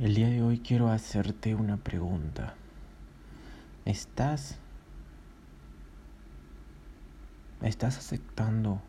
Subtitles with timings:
[0.00, 2.54] El día de hoy quiero hacerte una pregunta.
[3.84, 4.56] ¿Estás
[7.62, 8.80] estás aceptando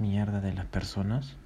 [0.00, 1.36] mierda de las personas?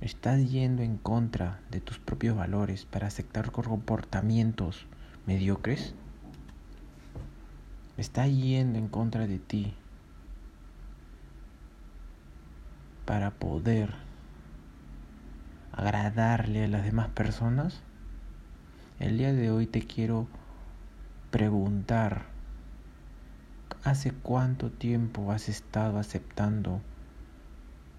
[0.00, 4.86] ¿Estás yendo en contra de tus propios valores para aceptar comportamientos
[5.26, 5.96] mediocres?
[7.96, 9.74] ¿Estás yendo en contra de ti
[13.04, 14.13] para poder
[15.76, 17.82] agradarle a las demás personas?
[19.00, 20.28] El día de hoy te quiero
[21.30, 22.26] preguntar,
[23.82, 26.80] ¿hace cuánto tiempo has estado aceptando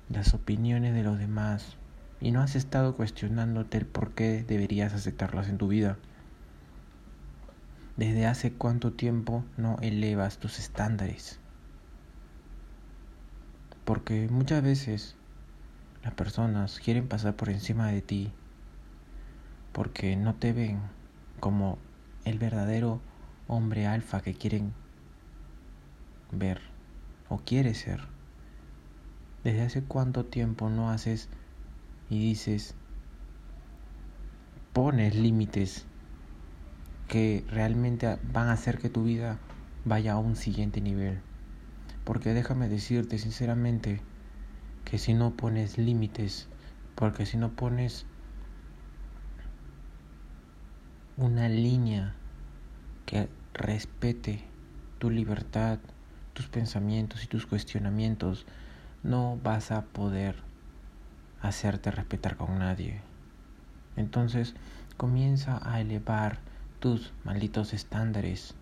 [0.10, 1.76] las opiniones de los demás
[2.22, 5.98] y no has estado cuestionándote el por qué deberías aceptarlas en tu vida?
[7.98, 11.40] ¿Desde hace cuánto tiempo no elevas tus estándares?
[13.84, 15.16] Porque muchas veces
[16.06, 18.32] las personas quieren pasar por encima de ti
[19.74, 20.80] porque no te ven
[21.40, 21.80] como
[22.26, 23.02] el verdadero
[23.48, 24.72] hombre alfa que quieren
[26.32, 26.62] ver
[27.28, 28.02] o quieres ser.
[29.44, 31.28] ¿Desde hace cuánto tiempo no haces
[32.12, 32.76] y dices,
[34.74, 35.88] pones límites
[37.08, 39.40] que realmente van a hacer que tu vida
[39.86, 41.20] vaya a un siguiente nivel?
[42.04, 44.02] Porque déjame decirte sinceramente,
[44.86, 46.48] que si no pones límites,
[46.96, 48.06] porque si no pones
[51.18, 52.14] una línea
[53.06, 54.44] que respete
[55.00, 55.80] tu libertad,
[56.34, 58.46] tus pensamientos y tus cuestionamientos,
[59.04, 60.36] no vas a poder
[61.42, 63.02] hacerte respetar con nadie.
[63.96, 64.56] Entonces
[64.98, 66.40] comienza a elevar
[66.80, 68.56] tus malditos estándares.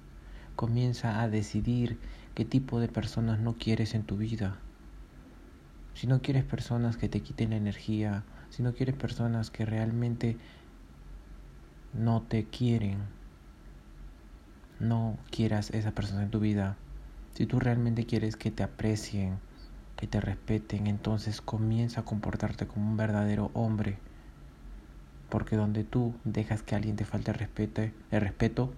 [0.55, 1.99] Comienza a decidir
[2.35, 4.57] qué tipo de personas no quieres en tu vida.
[5.93, 10.37] Si no quieres personas que te quiten la energía, si no quieres personas que realmente
[11.93, 12.99] no te quieren,
[14.79, 16.75] no quieras esa persona en tu vida.
[17.33, 19.37] Si tú realmente quieres que te aprecien,
[19.95, 23.97] que te respeten, entonces comienza a comportarte como un verdadero hombre.
[25.29, 27.81] Porque donde tú dejas que alguien te falte el respeto,
[28.11, 28.71] el respeto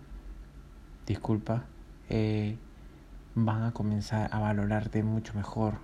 [1.06, 1.64] disculpa,
[2.10, 2.58] eh,
[3.36, 5.80] van a comenzar a valorarte mucho mejor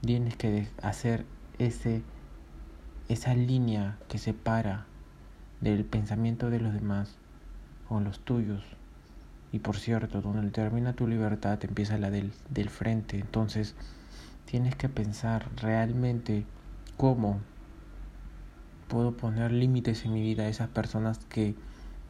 [0.00, 1.24] tienes que hacer
[1.58, 2.02] ese,
[3.08, 4.86] esa línea que separa
[5.60, 7.16] del pensamiento de los demás
[7.88, 8.64] con los tuyos.
[9.52, 13.18] Y por cierto, donde termina tu libertad empieza la del, del frente.
[13.18, 13.74] Entonces
[14.44, 16.44] tienes que pensar realmente
[16.96, 17.40] cómo
[18.88, 21.54] puedo poner límites en mi vida a esas personas que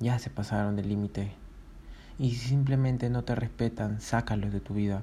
[0.00, 1.32] ya se pasaron del límite.
[2.18, 5.02] Y si simplemente no te respetan, sácalos de tu vida.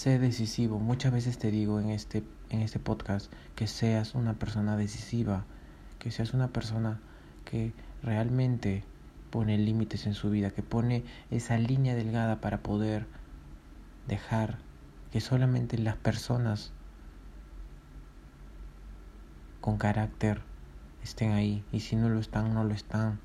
[0.00, 0.78] Sé decisivo.
[0.78, 5.44] Muchas veces te digo en este, en este podcast que seas una persona decisiva,
[5.98, 7.00] que seas una persona
[7.44, 8.82] que realmente
[9.28, 13.04] pone límites en su vida, que pone esa línea delgada para poder
[14.08, 14.56] dejar
[15.12, 16.72] que solamente las personas
[19.60, 20.40] con carácter
[21.02, 23.20] estén ahí y si no lo están, no lo están.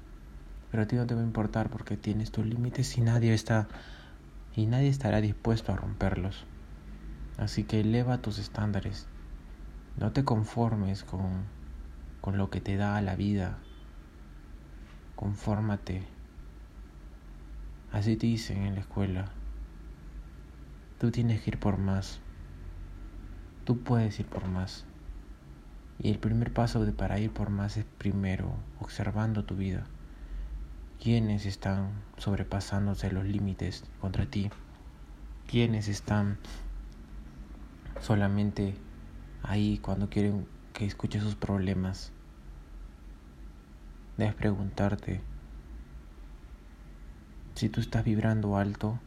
[0.71, 3.69] Pero a ti no te va a importar porque tienes tus límites y nadie está
[4.57, 6.45] y nadie estará dispuesto a romperlos.
[7.37, 9.07] Así que eleva tus estándares.
[9.97, 11.45] No te conformes con,
[12.21, 13.57] con lo que te da la vida.
[15.15, 16.03] Confórmate.
[17.91, 19.25] Así te dicen en la escuela.
[20.99, 22.19] Tú tienes que ir por más.
[23.65, 24.85] Tú puedes ir por más.
[25.99, 29.85] Y el primer paso de para ir por más es primero observando tu vida.
[31.01, 34.49] ¿Quiénes están sobrepasándose los límites contra ti?
[35.47, 36.37] ¿Quiénes están
[38.05, 38.75] solamente
[39.41, 42.11] ahí cuando quieren que escuche sus problemas.
[44.17, 45.21] Debes preguntarte
[47.55, 48.99] si tú estás vibrando alto,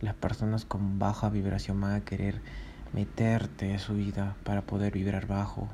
[0.00, 2.40] las personas con baja vibración van a querer
[2.92, 5.68] meterte a su vida para poder vibrar bajo,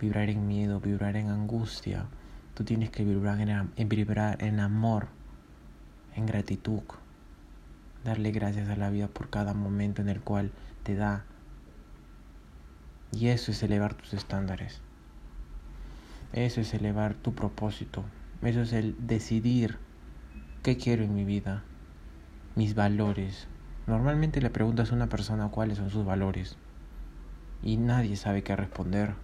[0.00, 2.06] vibrar en miedo, vibrar en angustia.
[2.54, 5.08] Tú tienes que vibrar en vibrar en amor,
[6.14, 6.82] en gratitud,
[8.04, 10.52] darle gracias a la vida por cada momento en el cual
[10.84, 11.24] te da
[13.12, 14.80] y eso es elevar tus estándares.
[16.32, 18.04] Eso es elevar tu propósito.
[18.42, 19.78] Eso es el decidir
[20.62, 21.62] qué quiero en mi vida,
[22.54, 23.48] mis valores.
[23.86, 26.56] Normalmente le preguntas a una persona cuáles son sus valores
[27.62, 29.14] y nadie sabe qué responder.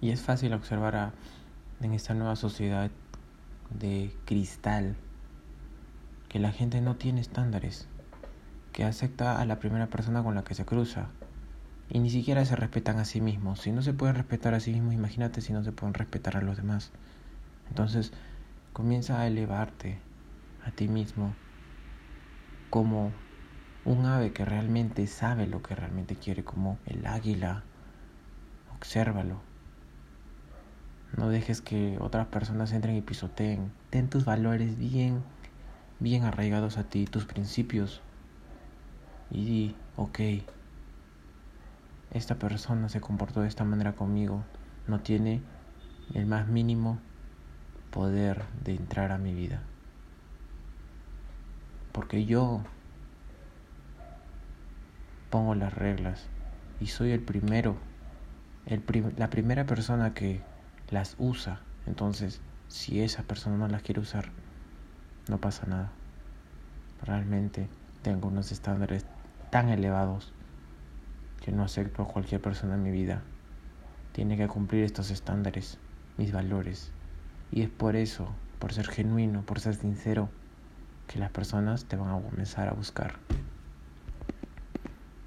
[0.00, 1.12] Y es fácil observar
[1.80, 2.90] en esta nueva sociedad
[3.70, 4.96] de cristal
[6.28, 7.86] que la gente no tiene estándares,
[8.72, 11.08] que acepta a la primera persona con la que se cruza
[11.94, 13.60] y ni siquiera se respetan a sí mismos.
[13.60, 16.40] Si no se pueden respetar a sí mismos, imagínate si no se pueden respetar a
[16.40, 16.90] los demás.
[17.68, 18.12] Entonces,
[18.72, 20.00] comienza a elevarte
[20.66, 21.36] a ti mismo
[22.68, 23.12] como
[23.84, 27.62] un ave que realmente sabe lo que realmente quiere, como el águila.
[28.76, 29.40] Obsérvalo.
[31.16, 33.70] No dejes que otras personas entren y pisoteen.
[33.90, 35.22] Ten tus valores bien,
[36.00, 38.00] bien arraigados a ti, tus principios.
[39.30, 40.18] Y di, ok,
[42.14, 44.44] esta persona se comportó de esta manera conmigo,
[44.86, 45.42] no tiene
[46.14, 47.00] el más mínimo
[47.90, 49.62] poder de entrar a mi vida.
[51.92, 52.62] Porque yo
[55.28, 56.26] pongo las reglas
[56.80, 57.76] y soy el primero,
[59.16, 60.40] la primera persona que
[60.90, 61.60] las usa.
[61.86, 64.30] Entonces, si esa persona no las quiere usar,
[65.28, 65.90] no pasa nada.
[67.02, 67.68] Realmente
[68.02, 69.04] tengo unos estándares
[69.50, 70.32] tan elevados
[71.44, 73.20] que no acepto a cualquier persona en mi vida.
[74.12, 75.76] Tiene que cumplir estos estándares,
[76.16, 76.90] mis valores.
[77.52, 80.30] Y es por eso, por ser genuino, por ser sincero,
[81.06, 83.16] que las personas te van a comenzar a buscar.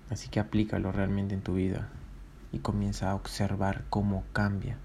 [0.09, 1.87] Así que aplícalo realmente en tu vida
[2.51, 4.79] y comienza a observar cómo cambia.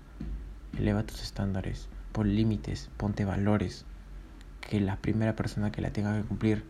[0.77, 3.87] Eleva tus estándares, pon límites, ponte valores.
[4.61, 6.67] Que la primera persona que la tenga que cumplir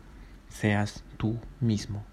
[0.48, 2.04] seas tú mismo.